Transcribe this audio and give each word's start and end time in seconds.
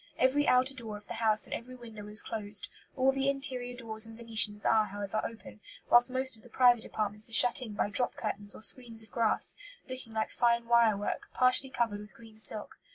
Every 0.17 0.47
outer 0.47 0.73
door 0.73 0.97
of 0.97 1.05
the 1.05 1.13
house 1.13 1.45
and 1.45 1.53
every 1.53 1.75
window 1.75 2.07
is 2.07 2.23
closed; 2.23 2.69
all 2.95 3.11
the 3.11 3.29
interior 3.29 3.77
doors 3.77 4.07
and 4.07 4.17
venetians 4.17 4.65
are, 4.65 4.85
however, 4.85 5.21
open, 5.23 5.61
whilst 5.91 6.09
most 6.09 6.35
of 6.35 6.41
the 6.41 6.49
private 6.49 6.85
apartments 6.85 7.29
are 7.29 7.33
shut 7.33 7.61
in 7.61 7.73
by 7.73 7.87
drop 7.91 8.15
curtains 8.15 8.55
or 8.55 8.63
screens 8.63 9.03
of 9.03 9.11
grass, 9.11 9.55
looking 9.87 10.13
like 10.13 10.31
fine 10.31 10.65
wire 10.67 10.97
work, 10.97 11.27
partially 11.35 11.69
covered 11.69 11.99
with 11.99 12.15
green 12.15 12.39
silk. 12.39 12.79